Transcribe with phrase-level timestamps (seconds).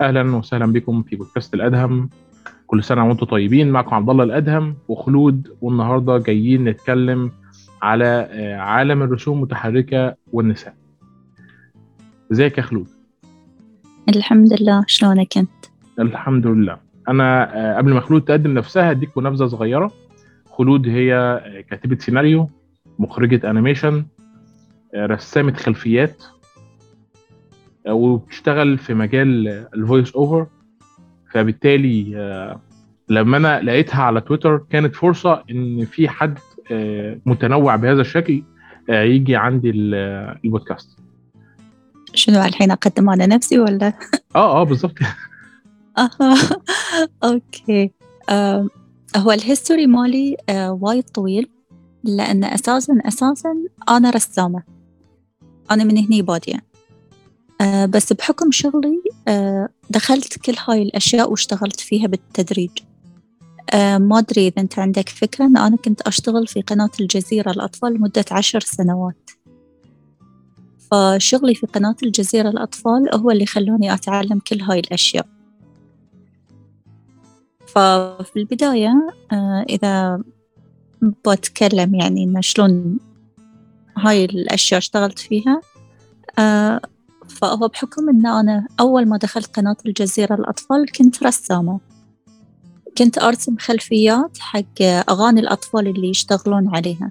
[0.00, 2.10] أهلا وسهلا بكم في بودكاست الأدهم.
[2.66, 3.70] كل سنة وأنتم طيبين.
[3.70, 7.32] معكم عبد الله الأدهم وخلود والنهاردة جايين نتكلم
[7.82, 10.74] على آه، عالم الرسوم المتحركة والنساء.
[12.32, 12.86] إزيك يا خلود؟
[14.08, 14.84] الحمد لله.
[14.86, 15.50] شلونك أنت؟
[15.98, 16.76] الحمد لله.
[17.08, 19.92] أنا آه، قبل ما خلود تقدم نفسها اديكم نبذه صغيرة.
[20.50, 22.50] خلود هي آه، كاتبة سيناريو
[22.98, 24.04] مخرجة animation
[24.96, 26.22] رسامة خلفيات
[27.88, 30.46] وبتشتغل في مجال ال voice over
[31.32, 32.60] فبالتالي آه،
[33.08, 36.38] لما أنا لقيتها على تويتر كانت فرصة إن في حد
[36.72, 38.42] آه، متنوع بهذا الشكل
[38.90, 40.98] آه، يجي عندي البودكاست.
[42.14, 43.92] شنو الحين أقدم على نفسي ولا؟
[44.36, 44.94] آه آه بالظبط
[47.24, 47.90] okay.
[49.16, 50.36] هو ال history مالي
[50.80, 51.48] وايد طويل
[52.04, 53.54] لأن أساسا أساسا
[53.88, 54.62] أنا رسامة.
[55.70, 56.69] أنا من هني بادية.
[57.60, 62.70] آه، بس بحكم شغلي آه، دخلت كل هاي الأشياء واشتغلت فيها بالتدريج.
[63.74, 65.44] آه، ما أدري إذا أنت عندك فكرة.
[65.44, 69.30] أن أنا كنت أشتغل في قناة الجزيرة الأطفال لمدة عشر سنوات.
[70.90, 75.26] فشغلي في قناة الجزيرة الأطفال هو اللي خلاني أتعلم كل هاي الأشياء.
[77.66, 79.08] ففي البداية
[79.68, 80.22] إذا
[81.02, 82.98] بتكلم يعني إن شلون
[83.96, 85.60] هاي الأشياء اشتغلت فيها
[87.30, 91.80] فهو بحكم إن أنا أول ما دخلت قناة الجزيرة الأطفال كنت رسامة.
[92.98, 97.10] كنت أرسم خلفيات حق أغاني الأطفال اللي يشتغلون عليها.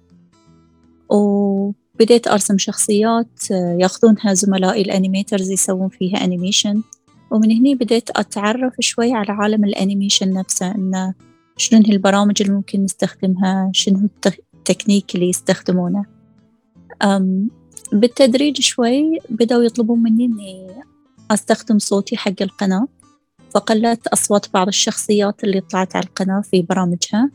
[1.10, 6.82] وبديت أرسم شخصيات ياخذونها زملائي ال animators يسوون فيها animation
[7.32, 11.14] ومن هني بديت أتعرف شوي على عالم ال animation نفسه إنه
[11.58, 16.06] شنو هي البرامج اللي ممكن نستخدمها شنو التكنيك اللي يستخدمونه.
[17.92, 20.68] بالتدريج شوي بدأوا يطلبون مني إني
[21.32, 22.88] أستخدم صوتي حق القناة
[23.56, 27.30] فقلت أصوات بعض الشخصيات اللي طلعت على القناة في برامجها.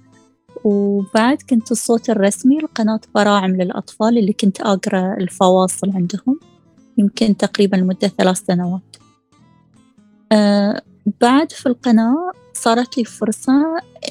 [0.65, 6.41] وبعد كنت الصوت الرسمي لقناة براعم للأطفال اللي كنت أقرأ الفواصل عندهم
[6.99, 8.97] يمكن تقريبا لمدة ثلاث سنوات.
[10.33, 10.83] أه
[11.21, 13.53] بعد في القناة صارت لي فرصة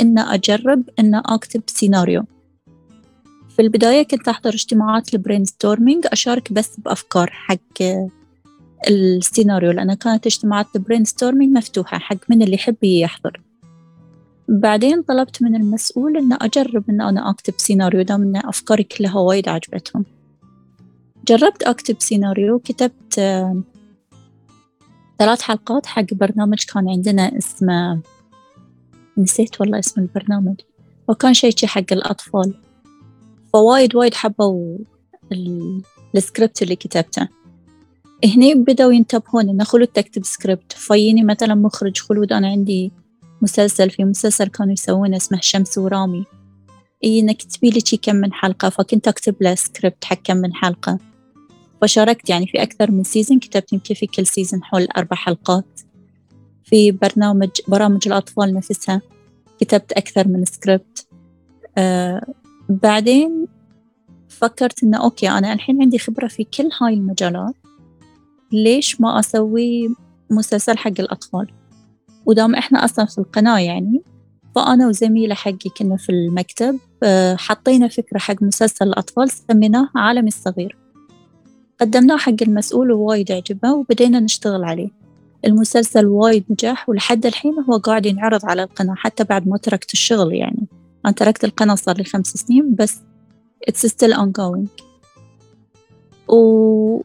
[0.02, 2.24] إن أجرب إن أكتب سيناريو.
[3.56, 7.84] في البداية كنت أحضر اجتماعات ال brainstorming أشارك بس بأفكار حق
[8.90, 13.42] السيناريو لأن كانت اجتماعات ال brainstorming مفتوحة حق من اللي يحب يحضر.
[14.48, 19.50] بعدين طلبت من المسؤول إن أجرب إن أنا أكتب سيناريو دام إن أفكاري كلها وايد
[19.50, 20.06] عجبتهم.
[21.28, 23.14] جربت أكتب سيناريو كتبت
[25.20, 28.00] ثلاث حلقات حق برنامج كان عندنا اسمه
[29.18, 30.56] نسيت والله اسم البرنامج
[31.08, 32.54] وكان شيء حق الأطفال.
[33.54, 34.78] فوايد وايد حبوا
[36.16, 37.28] السكريبت اللي كتبته.
[38.26, 42.92] هني بدأوا ينتبهون إن خلود تكتب سكريبت فييني مثلا مخرج خلود أنا عندي
[43.42, 46.26] مسلسل في مسلسل كانوا يسوونه اسمه شمس ورامي.
[47.04, 51.00] إي إنك تكتبي لي كم من حلقة فكنت أكتب له سكريبت حق كم من حلقة.
[51.82, 55.80] فشاركت يعني في أكثر من season كتبت يمكن في كل season حول أربع حلقات.
[56.64, 59.02] في برنامج برامج الأطفال نفسها
[59.60, 61.08] كتبت أكثر من سكريبت
[62.70, 63.48] بعدين
[64.30, 67.56] فكرت إنه okay أنا الحين عندي خبرة في كل هاي المجالات.
[68.52, 69.96] ليش ما أسوي
[70.30, 71.48] مسلسل حق الأطفال؟
[72.26, 74.02] ودام إحنا أصلا في القناة يعني
[74.56, 80.78] فأنا وزميلة حقي كنا في المكتب آه، حطينا فكرة حق مسلسل الأطفال سميناه عالمي الصغير.
[81.82, 84.90] قدمناه حق المسؤول ووايد عجبه وبدينا نشتغل عليه.
[85.46, 90.34] المسلسل وايد نجح ولحد الحين هو قاعد ينعرض على القناة حتى بعد ما تركت الشغل
[90.34, 90.68] يعني.
[91.06, 93.02] أنا تركت القناة صار لي خمس سنين بس
[93.70, 94.84] it's still ongoing.
[96.28, 97.02] و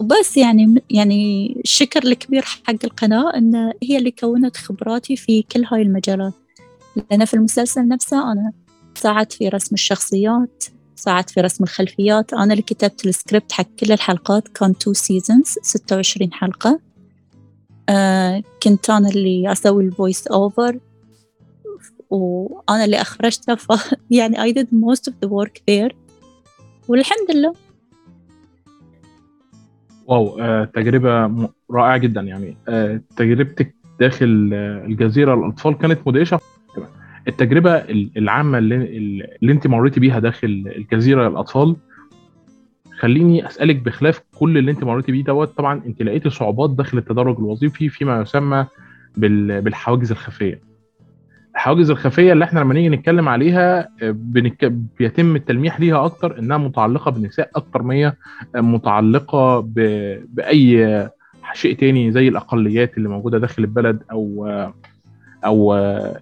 [0.00, 5.82] وبس يعني يعني الشكر الكبير حق القناة إن هي اللي كونت خبراتي في كل هاي
[5.82, 6.32] المجالات.
[7.10, 8.52] لأن في المسلسل نفسه أنا
[8.94, 10.64] ساعدت في رسم الشخصيات
[10.96, 12.32] ساعدت في رسم الخلفيات.
[12.32, 16.80] أنا اللي كتبت السكريبت حق كل الحلقات كان two seasons ستة وعشرين حلقة.
[17.88, 20.78] آه كنت أنا اللي أسوي ال voice over
[22.10, 23.68] وأنا اللي أخرجته ف
[24.10, 25.94] يعني I did most of the work there.
[26.88, 27.54] والحمد لله.
[30.06, 31.30] واو آه، تجربة
[31.70, 32.56] رائعة جدا يعني.
[32.68, 36.40] آه، تجربتك داخل آه، الجزيرة الأطفال كانت مدهشة.
[37.28, 37.76] التجربة
[38.16, 38.76] العامة اللي,
[39.42, 41.76] اللي أنت مريتي بيها داخل الجزيرة الأطفال
[42.98, 47.38] خليني أسألك بخلاف كل اللي أنت مريتي بيه دوت طبعا أنت لقيتي صعوبات داخل التدرج
[47.38, 48.66] الوظيفي فيما يسمى
[49.16, 50.60] بالحواجز الخفية.
[51.66, 54.64] الحواجز الخفية اللي إحنا لما نيجي نتكلم عليها آه، بنك...
[54.98, 58.12] بيتم التلميح ليها أكتر إنها متعلقة بالنساء أكتر ما هي
[58.56, 59.74] متعلقة ب...
[60.34, 61.08] بأي
[61.54, 64.46] شيء تاني زي الأقليات اللي موجودة داخل البلد أو
[65.44, 65.74] أو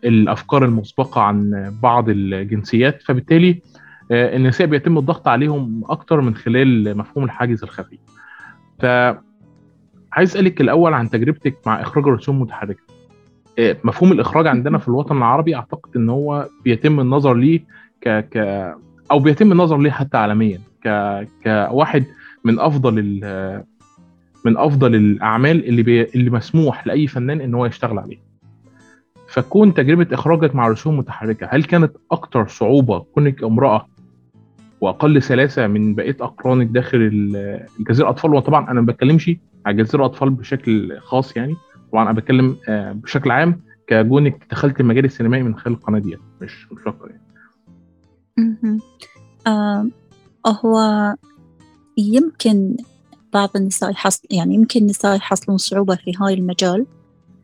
[0.05, 3.02] الأفكار المسبقة عن بعض الجنسيات.
[3.02, 3.61] فبالتالي
[4.11, 7.99] النساء بيتم الضغط عليهم أكتر من خلال مفهوم الحاجز الخفي
[8.79, 8.85] ف
[10.12, 12.94] عايز أسألك الأول عن تجربتك مع إخراج الرسوم المتحركة.
[13.59, 17.61] مفهوم الإخراج عندنا في الوطن العربي أعتقد إن هو بيتم النظر ليه
[18.01, 18.37] ك ك
[19.11, 20.61] أو بيتم النظر ليه حتى عالميا.
[20.85, 20.89] ك
[21.45, 22.05] كواحد
[22.45, 22.95] من أفضل
[24.45, 26.03] من أفضل الأعمال اللي بي...
[26.03, 28.21] اللي مسموح لأي فنان إن هو يشتغل عليها.
[29.29, 33.87] فكون تجربة إخراجك مع رسوم متحركة هل كانت أكتر صعوبة كونك امرأة
[34.81, 36.99] وأقل سلاسة من بقية أقرانك داخل
[37.81, 39.31] الجزيره الاطفال وطبعا أنا ما بتكلمش
[39.67, 41.57] على جزيرة الاطفال بشكل خاص يعني
[41.94, 46.87] طبعا أنا بتكلم بشكل عام كجونك دخلت المجال السينمائي من خلال القناة ديت مش مش
[46.87, 48.81] أكتر يعني.
[49.46, 49.91] آه
[50.46, 50.79] هو
[51.99, 52.76] يمكن
[53.32, 56.87] بعض النساء يحصل يعني يمكن النساء يحصلون صعوبة في هاي المجال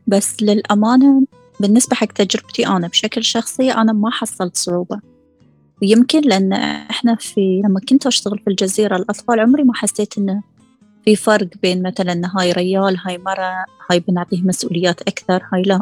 [0.07, 1.23] بس للأمانة
[1.59, 4.99] بالنسبة حق تجربتي أنا بشكل شخصي أنا ما حصلت صعوبة
[5.81, 10.43] ويمكن لأن إحنا في لما كنت أشتغل في الجزيرة الأطفال عمري ما حسيت إنه
[11.05, 15.81] في فرق بين مثلا هاي ريال هاي مرة هاي بنعطيه مسؤوليات أكثر هاي لا.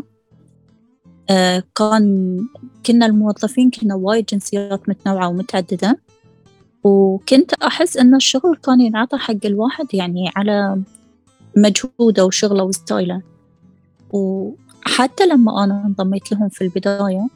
[1.30, 2.38] آه كان
[2.86, 6.00] كنا الموظفين كنا وايد جنسيات متنوعة ومتعددة
[6.84, 10.82] وكنت أحس إن الشغل كان ينعطى حق الواحد يعني على
[11.58, 13.22] مجهوده وشغله و style ه.
[14.12, 17.28] وحتى لما أنا انضميت لهم في البداية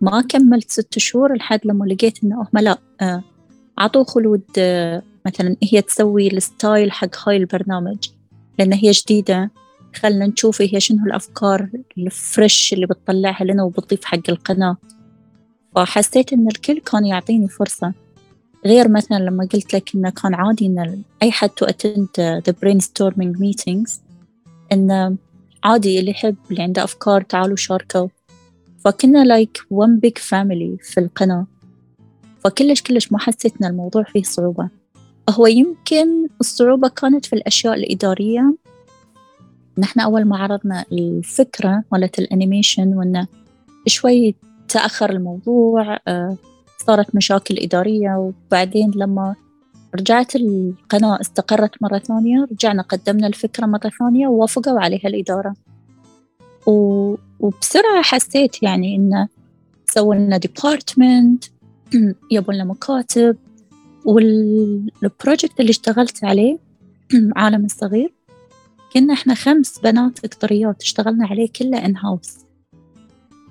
[0.00, 3.22] ما كملت ست شهور لحد لما لقيت إنه هم لا آه
[3.78, 8.08] عطوا خلود آه مثلا هي تسوي ال style حق هاي البرنامج
[8.58, 9.50] لأن هي جديدة.
[9.94, 11.68] خلنا نشوف هي شنو الأفكار
[11.98, 14.76] الفريش اللي بتطلعها لنا وبتضيف حق القناة.
[15.74, 17.92] فحسيت إن الكل كان يعطيني فرصة.
[18.66, 23.38] غير مثلا لما قلت لك إنه كان عادي إن أي حد to attend the brainstorming
[23.38, 23.92] meetings
[24.72, 25.16] إنه
[25.64, 28.08] عادي اللي يحب اللي عنده أفكار تعالوا شاركوا.
[28.84, 31.46] فكنا like one big family في القناة.
[32.44, 34.79] فكلش كلش ما حسيت إن الموضوع فيه صعوبة.
[35.30, 38.54] هو يمكن الصعوبة كانت في الأشياء الإدارية.
[39.78, 43.26] نحن أول ما عرضنا الفكرة مالت ال animation وإنه
[43.86, 44.34] شوي
[44.68, 45.98] تأخر الموضوع
[46.86, 49.34] صارت مشاكل إدارية وبعدين لما
[49.94, 55.54] رجعت القناة استقرت مرة ثانية رجعنا قدمنا الفكرة مرة ثانية ووافقوا عليها الإدارة.
[56.66, 57.14] و...
[57.40, 59.28] وبسرعة حسيت يعني إنه
[59.90, 61.44] سووا لنا department
[62.30, 63.36] يابوا لنا مكاتب.
[64.04, 66.58] وال project اللي اشتغلت عليه
[67.36, 68.12] عالم الصغير
[68.92, 72.38] كنا إحنا خمس بنات قطريات اشتغلنا عليه كله in-house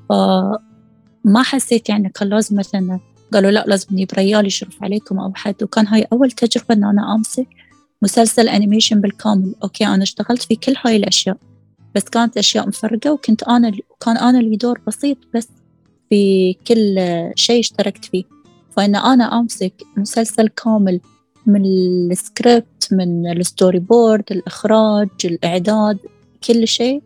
[0.10, 3.00] فما حسيت يعني كان لازم مثلا
[3.34, 5.64] قالوا لا لازم نجيب ريال يشرف عليكم أو حد.
[5.64, 7.48] وكان هاي أول تجربة إن أنا أمسك
[8.02, 9.56] مسلسل animation بالكامل.
[9.64, 11.38] okay أنا اشتغلت في كل هاي الأشياء
[11.96, 15.48] بس كانت أشياء مفرقة وكنت أنا كان أنا لي دور بسيط بس
[16.10, 16.96] في كل
[17.36, 18.24] شيء اشتركت فيه.
[18.80, 21.00] فإن أنا أمسك مسلسل كامل
[21.46, 26.00] من السكريبت من ال storyboard الإخراج الإعداد
[26.44, 27.04] كل شيء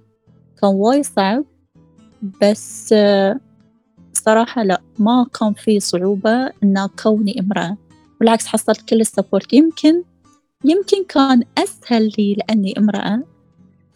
[0.61, 1.45] كان وايد صعب.
[2.41, 2.95] بس
[4.13, 7.77] صراحة لا ما كان في صعوبة إن كوني امرأة.
[8.19, 9.53] بالعكس حصلت كل ال support.
[9.53, 10.03] يمكن
[10.65, 13.23] يمكن كان أسهل لي لأني امرأة.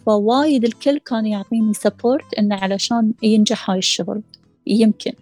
[0.05, 4.21] فوايد الكل كان يعطيني support إنه علشان ينجح هاي الشغل.
[4.67, 5.13] يمكن.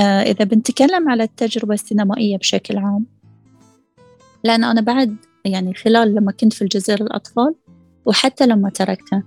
[0.00, 3.06] آه إذا بنتكلم على التجربة السينمائية بشكل عام
[4.44, 7.54] لأن أنا بعد يعني خلال لما كنت في الجزيرة الأطفال
[8.06, 9.22] وحتى لما تركتها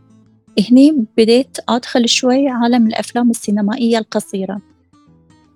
[0.71, 4.61] هني بديت أدخل شوي عالم الأفلام السينمائية القصيرة.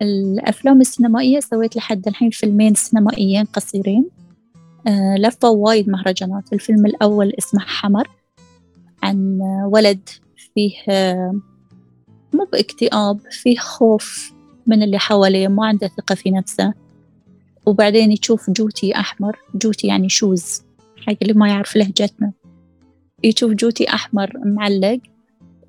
[0.01, 4.09] الأفلام السينمائية سويت لحد الحين فيلمين سينمائيين قصيرين
[4.88, 6.53] آه لفوا وايد مهرجانات.
[6.53, 8.07] الفيلم الأول اسمه حمر
[9.03, 9.39] عن
[9.71, 10.09] ولد
[10.53, 11.39] فيه آه
[12.33, 14.37] مو باكتئاب فيه خوف
[14.67, 16.74] من اللي حواليه ما عنده ثقة في نفسه.
[17.65, 20.62] وبعدين يشوف جوتي أحمر جوتي يعني shoes
[21.07, 22.31] حق اللي ما يعرف لهجتنا.
[23.24, 25.00] يشوف جوتي أحمر معلق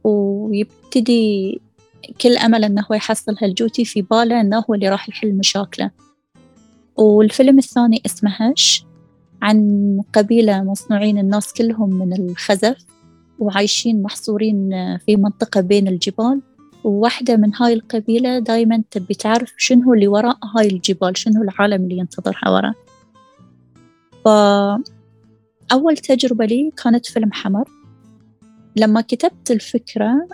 [0.04, 1.60] ويبتدي
[2.20, 5.90] كل أمل أنه هو يحصل هالجوتي في باله أنه هو اللي راح يحل مشاكله.
[6.96, 8.84] والفيلم الثاني اسمه هش
[9.42, 12.76] عن قبيلة مصنوعين الناس كلهم من الخزف
[13.38, 14.70] وعايشين محصورين
[15.06, 16.40] في منطقة بين الجبال.
[16.84, 21.98] وواحدة من هاي القبيلة دايما تبي تعرف شنو اللي وراء هاي الجبال شنو العالم اللي
[21.98, 22.74] ينتظرها ورا
[24.24, 27.68] فأول تجربة لي كانت فيلم حمر.
[28.76, 30.28] لما كتبت الفكرة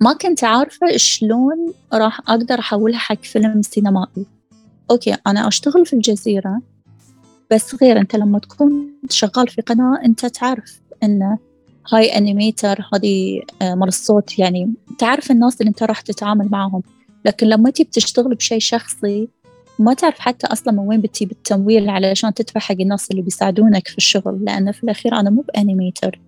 [0.00, 4.26] ما كنت عارفة شلون راح أقدر أحولها حق فيلم سينمائي.
[4.90, 6.62] okay أنا أشتغل في الجزيرة
[7.50, 11.38] بس غير أنت لما تكون شغال في قناة أنت تعرف أن
[11.92, 14.72] هاي animator هذه آه، مال الصوت يعني.
[14.98, 16.82] تعرف الناس اللي أنت راح تتعامل معهم.
[17.24, 19.28] لكن لما تيجي بتشتغل بشيء شخصي
[19.78, 23.98] ما تعرف حتى أصلا من وين بتجيب التمويل علشان تدفع حق الناس اللي بيساعدونك في
[23.98, 24.44] الشغل.
[24.44, 26.20] لأن في الأخير أنا مو ب animator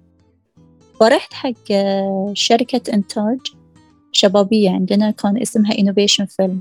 [1.01, 3.39] فرحت حق آه، شركة إنتاج
[4.13, 6.57] شبابية عندنا كان اسمها Innovation Film.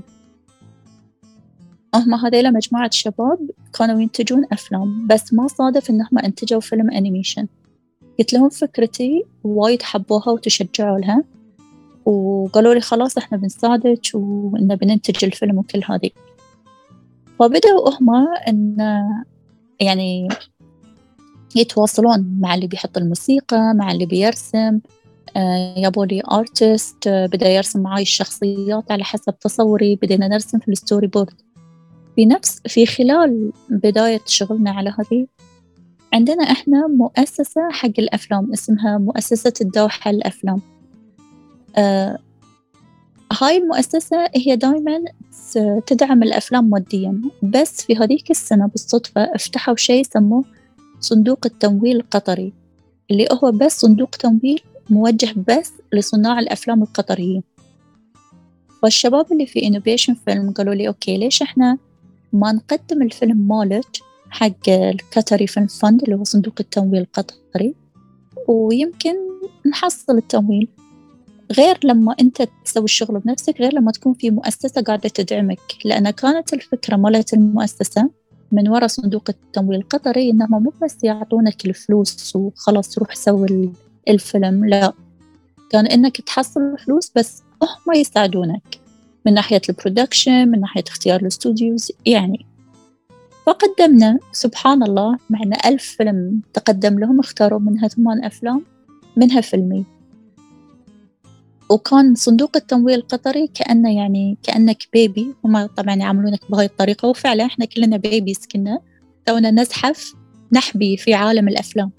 [1.94, 7.46] هم هذيلا مجموعة شباب كانوا ينتجون أفلام بس ما صادف إنهم أنتجوا فيلم أنيميشن
[8.20, 11.24] قلت لهم فكرتي وايد حبوها وتشجعوا لها.
[12.04, 16.10] وقالوا لي خلاص إحنا بنساعدك وإن بننتج الفيلم وكل هذه.
[17.38, 18.10] فبدأوا هم
[18.48, 18.76] إن
[19.80, 20.28] يعني
[21.56, 24.80] يتواصلون مع اللي بيحط الموسيقى مع اللي بيرسم.
[25.36, 29.96] آه، يابوا لي artist آه، بدأ يرسم معاي الشخصيات على حسب تصوري.
[29.96, 31.40] بدينا نرسم في ال storyboard
[32.16, 35.26] في نفس في خلال بداية شغلنا على هذه
[36.12, 40.60] عندنا إحنا مؤسسة حق الأفلام اسمها مؤسسة الدوحة للأفلام
[41.76, 42.18] آه
[43.40, 45.04] هاي المؤسسة هي دائما
[45.86, 47.22] تدعم الأفلام ماديا.
[47.42, 50.44] بس في هذيك السنة بالصدفة افتحوا شيء سموه
[51.00, 52.52] صندوق التمويل القطري
[53.10, 57.42] اللي هو بس صندوق تمويل موجه بس لصناع الأفلام القطريين
[58.82, 61.78] فالشباب اللي في Innovation Film قالوا لي okay ليش إحنا
[62.32, 67.74] ما نقدم الفيلم مالك حق القطري Film Fund اللي هو صندوق التمويل القطري
[68.48, 69.14] ويمكن
[69.66, 70.68] نحصل التمويل.
[71.52, 75.60] غير لما أنت تسوي الشغل بنفسك غير لما تكون في مؤسسة قاعدة تدعمك.
[75.84, 78.10] لأن كانت الفكرة مالت المؤسسة
[78.52, 83.72] من وراء صندوق التمويل القطري إنهم مو بس يعطونك الفلوس وخلاص روح سوي
[84.08, 84.92] الفيلم لا.
[85.70, 88.80] كان إنك تحصل فلوس بس هم يساعدونك
[89.26, 92.46] من ناحية ال production من ناحية اختيار ال studios يعني
[93.46, 98.64] فقدمنا سبحان الله معنا ألف فيلم تقدم لهم اختاروا منها ثمان أفلام
[99.16, 99.84] منها فيلمي.
[101.70, 107.64] وكان صندوق التمويل القطري كأنه يعني كأنك baby هم طبعا يعاملونك بهاي الطريقة وفعلا إحنا
[107.64, 108.80] كلنا babies كنا
[109.26, 110.14] تونا نزحف
[110.52, 111.90] نحبي في عالم الأفلام.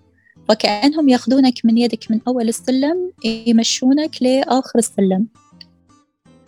[0.50, 5.28] فكأنهم ياخذونك من يدك من أول السلم يمشونك لآخر السلم.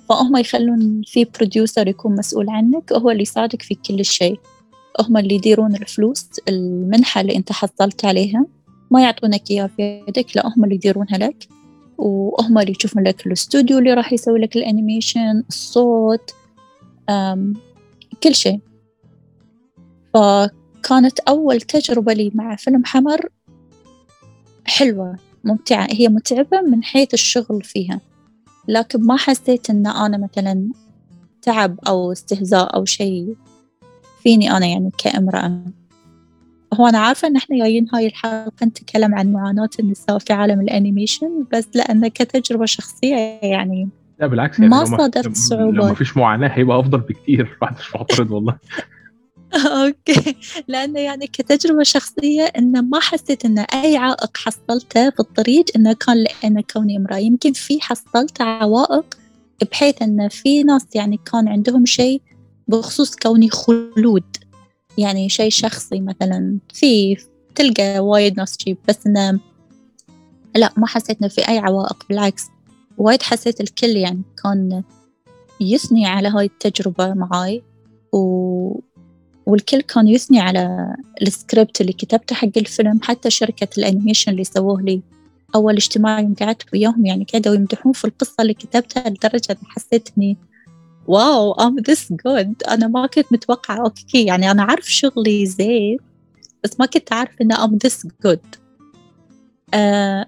[0.10, 4.40] فهم يخلون في producer يكون مسؤول عنك وهو اللي يساعدك في كل شيء.
[5.00, 8.46] هم اللي يديرون الفلوس المنحة اللي أنت حصلت عليها.
[8.92, 11.48] ما يعطونك إياها في يدك لا هم اللي يديرونها لك.
[11.98, 16.32] وهم اللي يشوفون لك الاستوديو اللي راح يسوي لك الأنيميشن الصوت
[18.24, 18.60] كل شيء.
[20.14, 23.30] فكانت أول تجربة لي مع فيلم حمر
[24.66, 25.88] حلوة ممتعة.
[25.92, 28.02] هي متعبة من حيث الشغل فيها.
[28.68, 30.70] لكن ما حسيت إن أنا مثلا
[31.42, 33.36] تعب أو استهزاء أو شيء.
[34.24, 35.62] فيني أنا يعني كامرأة.
[36.74, 40.70] هو أنا عارفة إن إحنا جايين هاي الحلقة نتكلم عن معاناة النساء في عالم ال
[40.70, 43.90] animation بس لأن كتجربة شخصية يعني
[44.20, 45.74] لا بالعكس يعني ما صادفت صعوبات.
[45.76, 48.58] لو مفيش معاناة هيبقى أفضل بكتير ما حدش معترض والله.
[49.56, 50.36] okay.
[50.68, 56.24] لأنه يعني كتجربة شخصية انه ما حسيت إن أي عائق حصلته في الطريق انه كان
[56.24, 57.18] لأن كوني امرأة.
[57.18, 59.18] يمكن في حصلت عوائق
[59.72, 62.22] بحيث إن في ناس يعني كان عندهم شيء
[62.68, 64.24] بخصوص كوني خلود.
[64.98, 67.18] يعني شيء شخصي مثلا في
[67.56, 69.40] تلقى وايد ناس تجيب بس إنه
[70.56, 72.48] لا ما حسيت إنه في أي عوائق بالعكس
[72.98, 74.84] وايد حسيت الكل يعني كان
[75.62, 77.64] يثني على هاي التجربة معاي
[78.14, 78.80] و...
[79.46, 84.82] والكل كان يثني على السكريبت اللي كتبته حق الفيلم حتى شركة ال animation اللي سووه
[84.82, 85.02] لي
[85.56, 90.38] أول اجتماع يوم قعدت وياهم يعني قعدوا يمدحون في القصة اللي كتبتها لدرجة حسيت إني
[91.08, 92.72] wow I'm this good.
[92.72, 93.78] أنا ما كنت متوقعة.
[93.78, 95.98] okay يعني أنا عارف شغلي زين
[96.64, 98.58] بس ما كنت أعرف إن I'm this good.
[99.74, 100.26] آه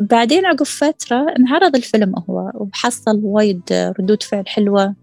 [0.00, 4.94] بعدين عقب فترة انعرض الفيلم هو وحصل وايد ردود فعل حلوة.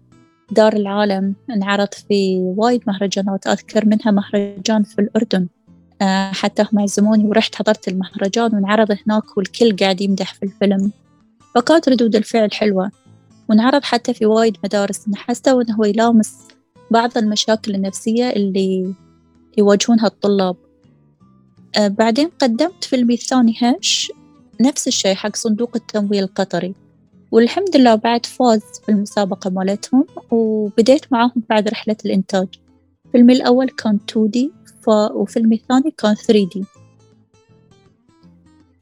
[0.50, 5.46] دار العالم انعرض في وايد مهرجانات أذكر منها مهرجان في الأردن.
[6.02, 10.92] آه حتى هم عزموني ورحت حضرت المهرجان وانعرض هناك والكل قاعد يمدح في الفيلم.
[11.54, 12.90] فكانت ردود الفعل حلوة.
[13.48, 15.04] وانعرض حتى في وايد مدارس.
[15.14, 16.34] حسوا إنه هو يلامس
[16.90, 18.94] بعض المشاكل النفسية اللي
[19.58, 20.56] يواجهونها الطلاب.
[21.76, 24.12] آه بعدين قدمت فيلمي الثاني هش
[24.60, 26.74] نفس الشيء حق صندوق التمويل القطري.
[27.32, 32.48] والحمد لله بعد فاز في المسابقة مالتهم وبديت معاهم بعد رحلة الإنتاج.
[33.12, 34.38] فيلمي الأول كان 2D
[34.82, 34.88] ف...
[34.88, 36.64] وفيلمي الثاني كان 3D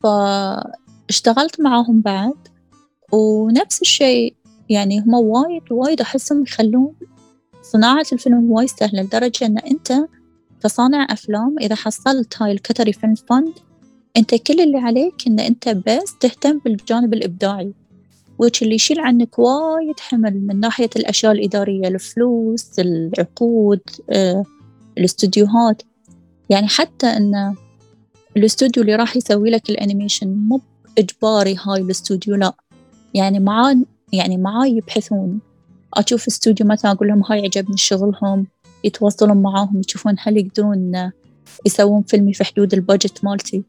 [0.03, 2.49] فاشتغلت معاهم بعد
[3.13, 4.36] ونفس الشيء
[4.69, 6.93] يعني هم وايد وايد أحسهم يخلون
[7.63, 9.93] صناعة الفيلم وايد سهلة لدرجة إن أنت
[10.63, 13.53] كصانع أفلام إذا حصلت هاي الكتري فيلم فند
[14.17, 17.73] أنت كل اللي عليك إن أنت بس تهتم بالجانب الإبداعي
[18.39, 23.81] وش اللي يشيل عنك وايد حمل من ناحية الأشياء الإدارية الفلوس العقود
[24.11, 24.45] آه،
[24.99, 25.83] الاستوديوهات.
[26.51, 27.55] يعني حتى إن
[28.37, 30.61] الاستوديو اللي راح يسوي لك ال animation مو
[30.99, 32.53] إجباري هاي الاستوديو لا.
[33.15, 33.77] يعني معاه
[34.13, 35.41] يعني معاه يبحثون
[35.95, 38.47] أشوف استوديو مثلا أقول لهم هاي عجبني شغلهم
[38.85, 41.11] يتواصلون معاهم يشوفون هل يقدرون
[41.67, 43.63] يسوون فيلمي في حدود ال budget مالتي.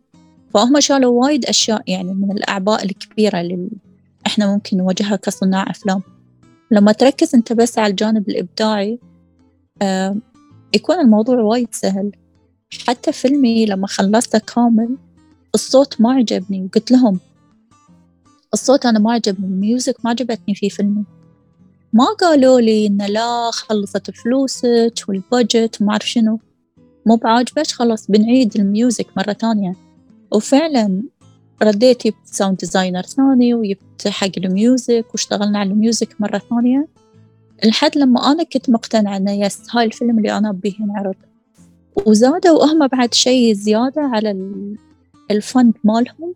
[0.53, 3.69] فهم شالوا وايد أشياء يعني من الأعباء الكبيرة اللي
[4.27, 6.01] إحنا ممكن نواجهها كصناع أفلام.
[6.71, 8.99] لما تركز أنت بس على الجانب الإبداعي
[9.81, 10.15] آه
[10.73, 12.11] يكون الموضوع وايد سهل.
[12.87, 14.97] حتى فيلمي لما خلصته كامل
[15.55, 17.19] الصوت ما عجبني وقلت لهم
[18.53, 21.03] الصوت أنا ما عجبني ال music ما عجبتني في فيلمي.
[21.93, 26.39] ما قالوا لي إن لا خلصت فلوسك وال budget وما أعرف شنو.
[27.05, 29.75] مو بعاجبك؟ خلاص بنعيد ال music مرة ثانية.
[30.31, 31.03] وفعلا
[31.63, 36.87] رديت جبت sound designer ثاني وجبت حق ال music واشتغلنا على ال music مرة ثانية.
[37.65, 41.15] لحد لما أنا كنت مقتنعة إنه يس هاي الفيلم اللي أنا أبيه ينعرض
[42.05, 44.31] وزادوا هم بعد شيء زيادة على
[45.31, 46.33] الفند مالهم.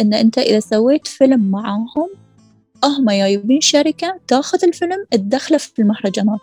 [0.00, 2.08] إن أنت إذا سويت فيلم معاهم
[2.84, 6.40] هم جايبين شركة تاخذ الفيلم تدخله في المهرجانات.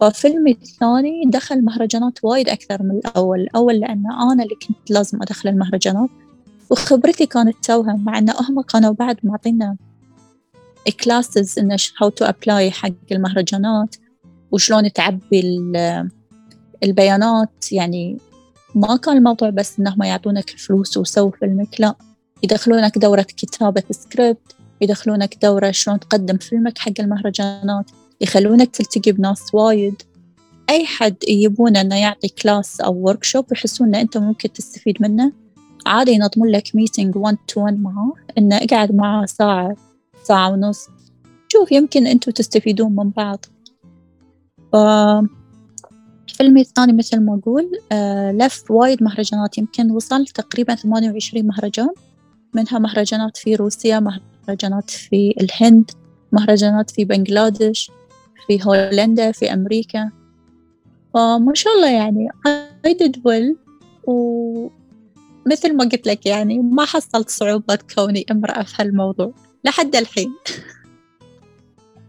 [0.00, 3.40] ففيلمي الثاني دخل مهرجانات وايد أكثر من الأول.
[3.40, 6.08] الأول لأن أنا اللي كنت لازم أدخل المهرجانات.
[6.70, 9.76] وخبرتي كانت توها مع أن هم كانوا بعد معطينا
[11.04, 13.96] classes إن how to apply حق المهرجانات
[14.50, 15.60] وشلون تعبي
[16.82, 17.72] البيانات.
[17.72, 18.18] يعني
[18.74, 21.94] ما كان الموضوع بس إنهم يعطونك الفلوس وسوي فيلمك لا.
[22.42, 30.02] يدخلونك دورة كتابة سكريبت يدخلونك دورة شلون تقدم فيلمك حق المهرجانات يخلونك تلتقي بناس وايد.
[30.70, 35.32] أي حد يبونه إنه يعطي class أو workshop يحسون إن أنت ممكن تستفيد منه.
[35.86, 39.76] عادي ينظمون لك meeting 1 to 1 معاه إنه اقعد معاه ساعة
[40.22, 40.86] ساعة ونص.
[41.48, 43.44] شوف يمكن أنتوا تستفيدون من بعض.
[44.72, 44.76] ف
[46.36, 49.58] فيلمي الثاني مثل ما أقول آه لف وايد مهرجانات.
[49.58, 51.90] يمكن وصل تقريبا ثمانية وعشرين مهرجان.
[52.54, 55.90] منها مهرجانات في روسيا مهرجانات في الهند
[56.32, 57.90] مهرجانات في بنغلاديش
[58.46, 60.10] في هولندا في أمريكا.
[61.14, 62.28] فما شاء الله يعني
[62.86, 63.56] did well.
[64.04, 69.32] ومثل ما قلت لك يعني ما حصلت صعوبة كوني امرأة في هالموضوع
[69.64, 70.34] لحد الحين.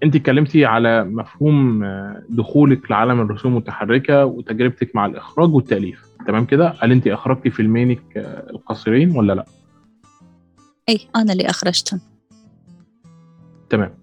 [0.04, 1.84] انت اتكلمتي على مفهوم
[2.30, 6.06] دخولك لعالم الرسوم المتحركة وتجربتك مع الإخراج والتأليف.
[6.28, 8.02] تمام كده؟ هل انت أخرجتي فيلمينك
[8.50, 9.46] القصيرين ولا لا؟
[10.89, 12.00] اي أنا اللي أخرجتهم.
[13.70, 13.94] تمام.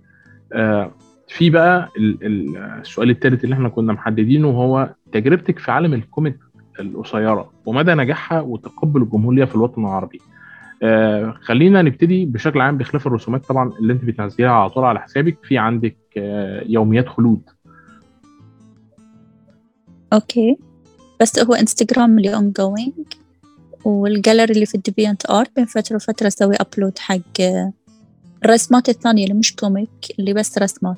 [0.52, 0.92] آه
[1.28, 6.38] في بقى السؤال الثالث اللي إحنا كنا محددينه وهو تجربتك في عالم ال comic
[6.80, 10.20] القصيرة ومدى نجاحها وتقبل الجمهور في الوطن العربي.
[10.82, 15.38] آه خلينا نبتدي بشكل عام بخلاف الرسومات طبعا اللي أنت بتنزليها على طول على حسابك.
[15.44, 17.42] في عندك آه يوميات خلود.
[20.12, 20.56] أوكي.
[21.20, 22.94] بس هو انستغرام اللي ongoing
[23.84, 27.40] والجاليري اللي في ال DeviantArt بين فترة وفترة أسوي upload حق
[28.44, 30.96] الرسمات الثانية اللي مش comic اللي بس رسمات.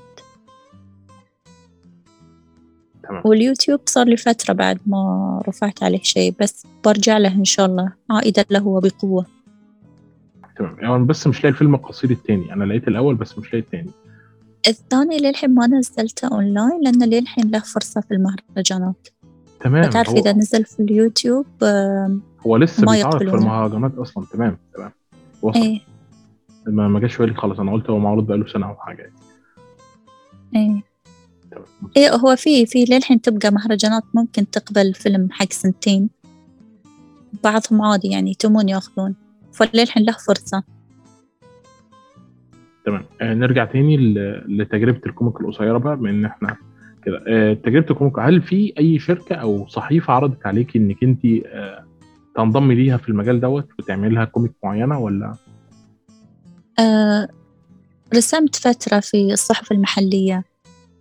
[3.03, 3.23] تمام.
[3.25, 7.93] واليوتيوب صار لي فترة بعد ما رفعت عليه شيء بس برجع له إن شاء الله
[8.11, 9.27] عائدة له بقوة
[10.57, 10.77] تمام.
[10.81, 13.91] يعني بس مش لاقي الفيلم القصير الثاني أنا لقيت الأول بس مش لاقي الثاني
[14.69, 19.09] الثاني للحين ما نزلته أونلاين لأنه للحين له فرصة في المهرجانات.
[19.61, 19.91] تمام.
[19.91, 23.25] تعرف هو, إذا نزل في اليوتيوب آه، هو لسه ما بيتعرض في.
[23.35, 24.27] المهرجانات أصلا.
[24.33, 24.93] تمام تمام.
[25.43, 25.61] وصل.
[25.61, 25.81] إيه.
[26.67, 29.13] ما ما جاش في بالي خالص أنا قلت هو معروض بقاله سنة أو حاجة.
[30.57, 30.83] إيه.
[31.51, 31.65] تمام.
[31.97, 36.11] إيه هو في في للحين تبقى مهرجانات ممكن تقبل فيلم حق سنتين.
[37.45, 39.15] بعضهم عادي يعني يتمون يأخذون.
[39.53, 40.63] فللحين له فرصة.
[42.87, 43.05] تمام.
[43.21, 43.97] آه نرجع تاني
[44.49, 46.57] لتجربة ال comic القصيرة بقى بما إن إحنا
[47.05, 47.25] كده.
[47.29, 51.85] آه تجربة ال comic هل في أي شركة أو صحيفة عرضت عليكي إنك انت آه
[52.37, 55.35] تنضمي ليها في المجال دوت وتعملي لها comic معينة ولا؟
[56.79, 57.29] آه
[58.15, 60.45] رسمت فترة في الصحف المحلية.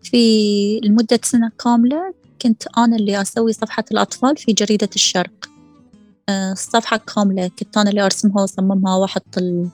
[0.03, 5.49] في لمدة سنة كاملة كنت أنا اللي أسوي صفحة الأطفال في جريدة الشرق.
[6.29, 9.69] آه الصفحة كاملة كنت أنا اللي أرسمها وأصممها وأحط ال-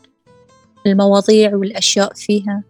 [0.87, 2.63] المواضيع والأشياء فيها.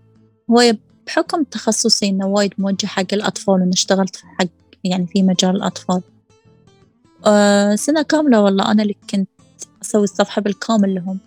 [0.51, 0.73] هو
[1.07, 4.47] بحكم تخصصي إنه وايد موجه حق الأطفال وإني اشتغلت حق
[4.83, 6.01] يعني في مجال الأطفال.
[7.25, 9.29] آه سنة كاملة والله أنا اللي كنت
[9.81, 11.19] أسوي الصفحة بالكامل لهم.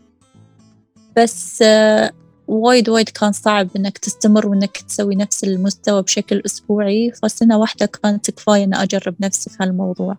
[1.16, 2.12] بس آه
[2.48, 7.12] وايد وايد كان صعب إنك تستمر وإنك تسوي نفس المستوى بشكل أسبوعي.
[7.22, 10.16] فسنة واحدة كانت كفاية إن أجرب نفسي في هالموضوع.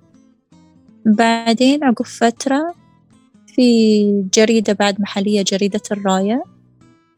[1.06, 2.74] بعدين عقب فترة
[3.48, 6.44] في جريدة بعد محلية جريدة الراية.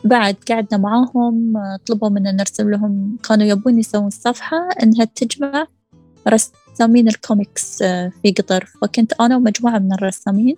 [0.04, 1.54] بعد قعدنا معاهم
[1.86, 5.68] طلبوا منا نرسم لهم كانوا يبون يسوون صفحة إنها تجمع
[6.74, 8.66] رسامين الكوميكس آه، في قطر.
[8.82, 10.56] فكنت أنا ومجموعة من الرسامين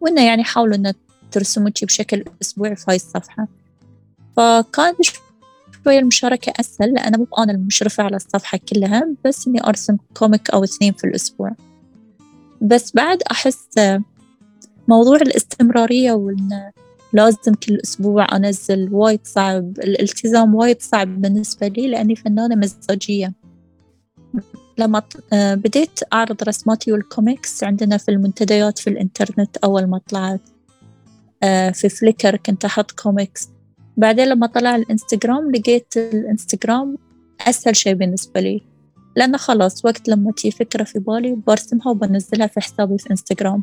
[0.00, 0.94] وإنه يعني حاولوا إنه
[1.30, 3.48] ترسموا بشكل أسبوعي في هاي الصفحة.
[4.36, 4.94] فكان
[5.84, 10.64] شوية المشاركة أسهل لأن مو أنا المشرفة على الصفحة كلها بس إني أرسم comic أو
[10.64, 11.52] اثنين في الأسبوع.
[12.60, 13.68] بس بعد أحس
[14.88, 16.72] موضوع الاستمرارية وإن
[17.12, 23.32] لازم كل أسبوع أنزل وايد صعب الالتزام وايد صعب بالنسبة لي لأني فنانة مزاجية.
[24.78, 30.40] لما آه، بديت أعرض رسماتي والكوميكس عندنا في المنتديات في الإنترنت أول ما طلعت
[31.42, 33.48] آه، في فليكر كنت أحط كوميكس
[33.96, 36.98] بعدين لما طلع الإنستغرام لقيت الإنستغرام
[37.40, 38.62] أسهل شيء بالنسبة لي
[39.16, 43.62] لأنه خلاص وقت لما تيي فكرة في بالي برسمها وبنزلها في حسابي في إنستغرام.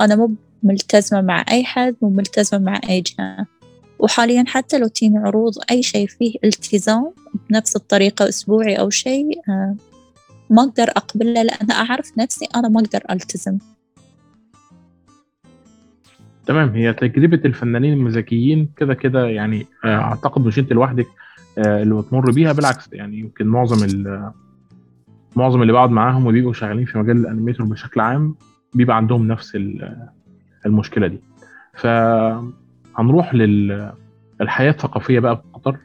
[0.00, 0.30] أنا مو
[0.62, 3.46] ملتزمة مع أي حد مو ملتزمة مع أي جهة.
[3.98, 7.12] وحاليا حتى لو تيني عروض أي شيء فيه التزام
[7.50, 9.76] بنفس الطريقة أسبوعي أو شيء آه،
[10.50, 13.58] ما أقدر أقبله لأن أعرف نفسي أنا ما أقدر ألتزم.
[16.46, 21.06] تمام هي تجربة الفنانين المزاجيين كده كده يعني آه، أعتقد مش أنت لوحدك
[21.58, 23.86] آه، اللي بتمر بيها بالعكس يعني يمكن معظم
[25.36, 28.34] معظم اللي بقعد معاهم وبيبقوا شغالين في مجال الأنيميتور بشكل عام
[28.74, 29.58] بيبقى عندهم نفس
[30.66, 31.20] المشكلة دي.
[31.74, 35.76] فهنروح للحياه الثقافية بقى في قطر.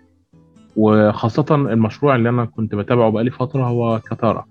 [0.80, 4.46] وخاصة المشروع اللي أنا كنت بتابعه بقالي فترة هو كتارا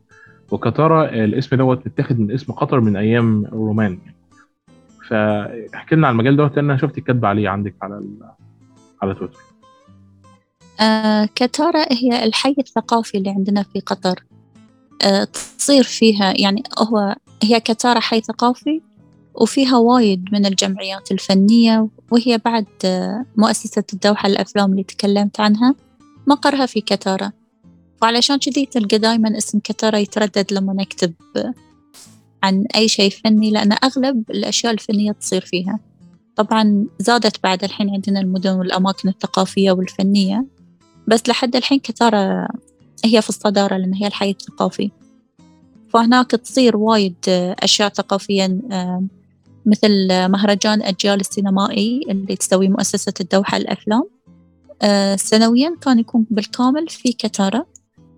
[0.51, 3.99] وكتارا الاسم دوت متاخد من اسم قطر من أيام الرومان.
[5.09, 8.03] فاحكي لنا على المجال دوت لأن أنا شفت الكتب عليه عندك على
[9.03, 9.41] على تويتر.
[10.81, 14.25] آه كتارا هي الحي الثقافي اللي عندنا في قطر.
[15.05, 15.25] آه
[15.59, 18.81] تصير فيها يعني هو هي كتارا حي ثقافي
[19.35, 25.75] وفيها وايد من الجمعيات الفنية وهي بعد آه مؤسسة الدوحة للأفلام اللي تكلمت عنها.
[26.29, 27.33] مقرها في كتارا
[28.03, 31.15] وعلشان كذي تلقى دايما اسم كتارا يتردد لما نكتب
[32.43, 35.81] عن أي شيء فني لأن أغلب الأشياء الفنية تصير فيها.
[36.37, 40.47] طبعا زادت بعد الحين عندنا المدن والأماكن الثقافية والفنية
[41.07, 42.49] بس لحد الحين كتارا
[43.05, 44.91] هي في الصدارة لأن هي الحي الثقافي.
[45.89, 47.15] فهناك تصير وايد
[47.63, 48.61] أشياء ثقافية
[49.67, 54.18] مثل مهرجان أجيال السينمائي اللي تسوي مؤسسة الدوحة للأفلام
[54.83, 57.67] آه، سنويا كان يكون بالكامل في كتارة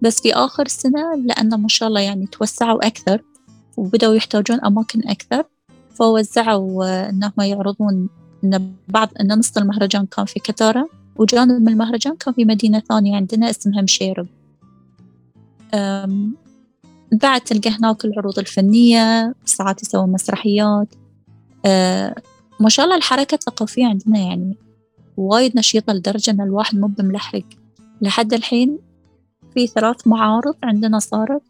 [0.02, 3.22] بس في آخر السنة لأنه ما شاء الله يعني توسعوا أكثر
[3.76, 5.44] وبدأوا يحتاجون أماكن أكثر
[5.94, 8.08] فوزعوا آه، إنهم يعرضون
[8.44, 13.16] إن بعض إن نص المهرجان كان في كتارة وجانب من المهرجان كان في مدينة ثانية
[13.16, 14.26] عندنا اسمها مشيرب.
[17.12, 20.94] بعد تلقى هناك العروض الفنية ساعات يسوون مسرحيات.
[21.66, 22.14] أه
[22.60, 24.56] ما شاء الله الحركة الثقافية عندنا يعني
[25.20, 27.42] وايد نشيطة لدرجة إن الواحد مو بملحق.
[28.02, 28.78] لحد الحين
[29.54, 31.42] في ثلاث معارض عندنا صارت.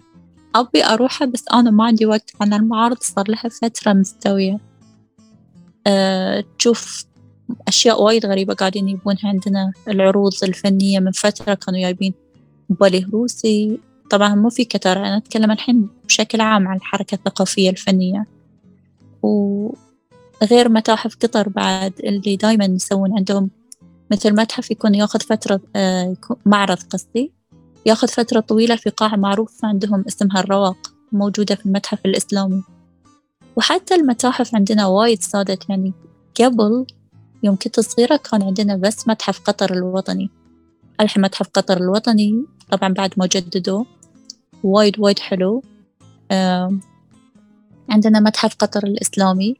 [0.55, 4.59] أبي أروحها بس أنا ما عندي وقت عن المعارض صار لها فترة مستوية.
[5.87, 7.05] أه تشوف
[7.69, 9.73] أشياء وايد غريبة قاعدين يبونها عندنا.
[9.89, 12.15] العروض الفنية من فترة كانوا جايبين
[12.69, 13.79] باليه روسي.
[14.11, 18.27] طبعا مو في كتر أنا أتكلم الحين بشكل عام عن الحركة الثقافية الفنية.
[19.23, 23.51] وغير متاحف قطر بعد اللي دايما يسوون عندهم
[24.11, 27.33] مثل متحف يكون ياخذ فترة آه، معرض قصدي
[27.87, 30.77] ياخذ فترة طويلة في قاعة معروفة عندهم اسمها الرواق
[31.12, 32.62] موجودة في المتحف الإسلامي.
[33.57, 35.92] وحتى المتاحف عندنا وايد صادت يعني
[36.40, 36.87] قبل
[37.42, 40.31] يوم كنت صغيرة كان عندنا بس متحف قطر الوطني.
[41.01, 43.87] الحين متحف قطر الوطني طبعا بعد ما جددوه.
[44.64, 45.62] وايد وايد حلو.
[47.88, 49.55] عندنا متحف قطر الإسلامي.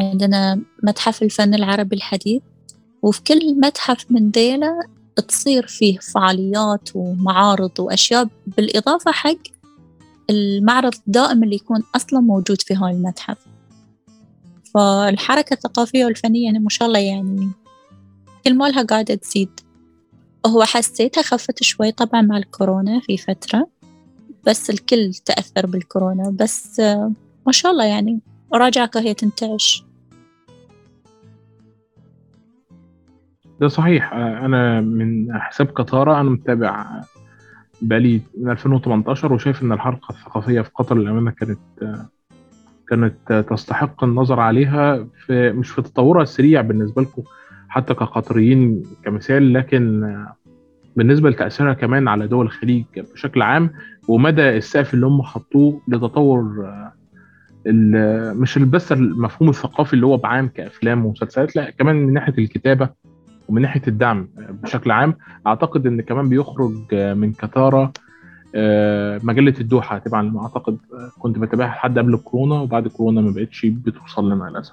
[0.00, 2.42] عندنا متحف الفن العربي الحديث.
[3.02, 4.80] وفي كل متحف من ديلة
[5.28, 9.36] تصير فيه فعاليات ومعارض وأشياء بالإضافة حق
[10.30, 13.38] المعرض الدائم اللي يكون أصلا موجود في هاي المتحف.
[14.74, 17.50] فالحركة الثقافية والفنية يعني ما شاء الله يعني
[18.44, 19.60] كل مالها قاعدة تزيد.
[20.46, 23.68] هو حسيتها خفت شوي طبعا مع الكورونا في فترة
[24.46, 26.80] بس الكل تأثر بالكورونا بس
[27.46, 28.20] ما شاء الله يعني
[28.54, 29.84] راجعك هي تنتعش.
[33.60, 34.12] ده صحيح.
[34.14, 36.86] أنا من حساب قطارة أنا متابع
[37.82, 41.58] بقالي من 2018 وشايف إن الحركة الثقافية في قطر للأمانة كانت
[42.88, 47.22] كانت تستحق النظر عليها في مش في تطورها السريع بالنسبة لكم
[47.68, 50.16] حتى كقطريين كمثال لكن
[50.96, 53.70] بالنسبة لتأثيرها كمان على دول الخليج بشكل عام
[54.08, 56.70] ومدى السقف اللي هم حطوه لتطور
[57.66, 62.88] مش بس المفهوم الثقافي اللي هو بعام كأفلام ومسلسلات لا كمان من ناحية الكتابة
[63.50, 65.14] ومن ناحية الدعم بشكل عام
[65.46, 67.92] أعتقد إن كمان بيخرج من كثاره
[68.54, 70.02] آه، مجلة الدوحة.
[70.12, 74.44] على ما أعتقد آه، كنت بتابعها لحد قبل الكورونا وبعد الكورونا ما بقتش بتوصل لنا
[74.44, 74.72] للأسف.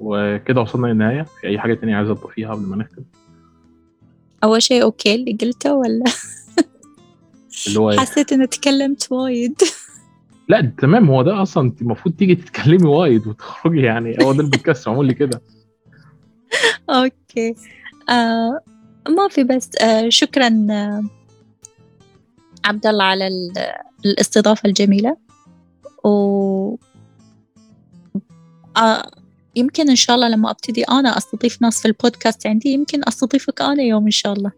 [0.00, 1.22] وكده وصلنا للنهاية.
[1.22, 3.02] في أي حاجة تانية عايز اضيفيها قبل ما نختم؟
[4.44, 6.04] أول شيء okay اللي قلته ولا؟
[7.68, 9.62] اللي هو إيه؟ حسيت إني تكلمت وايد.
[10.48, 11.10] لا تمام.
[11.10, 14.16] هو ده أصلا أنت المفروض تيجي تتكلمي وايد وتخرجي يعني.
[14.22, 14.88] هو ده البودكاست.
[14.88, 15.42] معمول لي كده.
[16.90, 17.54] okay.
[18.10, 18.60] آه
[19.08, 21.02] ما في بس آه شكرا آه
[22.64, 23.52] عبد الله على ال-
[24.06, 25.16] الاستضافة الجميلة.
[26.04, 26.76] و
[28.76, 29.10] آه
[29.56, 33.82] يمكن إن شاء الله لما أبتدي أنا أستضيف ناس في البودكاست عندي يمكن أستضيفك أنا
[33.82, 34.52] يوم إن شاء الله.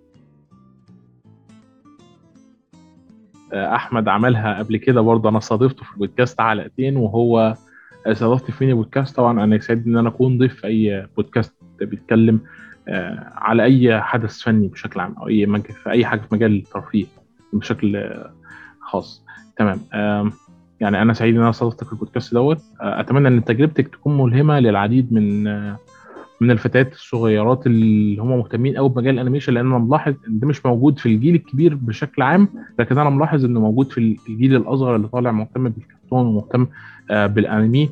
[3.52, 7.54] آه، أحمد عملها قبل كده برضه أنا استضفته في البودكاست حلقتين وهو
[8.06, 12.40] استضفت فيني بودكاست طبعا أنا يسعدني إن أنا أكون ضيف في أي بودكاست بيتكلم.
[13.36, 15.46] على أي حدث فني بشكل عام أو أي.
[15.62, 17.06] في أي حاجة في مجال الترفيه
[17.52, 18.32] بشكل آه،
[18.80, 19.24] خاص.
[19.56, 19.80] تمام.
[20.80, 22.62] يعني أنا سعيد إن أنا استضفتك في البودكاست دوت.
[22.80, 25.76] آه، أتمنى إن تجربتك تكون ملهمة للعديد من آه،
[26.40, 30.66] من الفتيات الصغيرات اللي هم مهتمين قوي بمجال الأنيميشن لأن أنا ملاحظ إن ده مش
[30.66, 35.08] موجود في الجيل الكبير بشكل عام لكن أنا ملاحظ إنه موجود في الجيل الأصغر اللي
[35.08, 36.66] طالع مهتم بالكرتون ومهتم
[37.10, 37.90] آه، بالأنمي.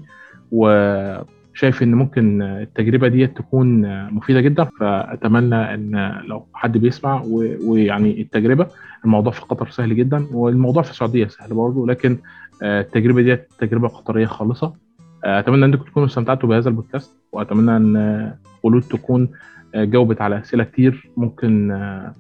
[1.52, 3.66] وشايف إن ممكن التجربة دي تكون
[4.14, 7.22] مفيدة جدا فأتمنى إن لو حد بيسمع
[7.66, 8.66] ويعني التجربة
[9.04, 12.18] الموضوع في قطر سهل جدا والموضوع في السعودية سهل برضه لكن
[12.62, 14.74] آه، التجربة دي تجربة قطرية خالصة.
[15.24, 18.32] آه، أتمنى إنكم تكونوا استمتعتوا بهذا البودكاست وأتمنى إن
[18.62, 19.28] خلود تكون
[19.74, 22.12] آه، جاوبت على أسئلة كتير ممكن آه،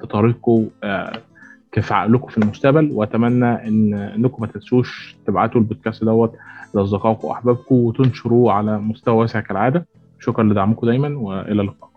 [1.72, 6.32] كيف عقلكم في المستقبل وأتمنى إن إنكم ما تنسوش تبعتوا البودكاست دوت
[6.74, 9.86] لأصدقائكم وأحبابكم وتنشروه على مستوى واسع كالعادة.
[10.20, 11.89] شكرا لدعمكم دايما وإلى اللقاء.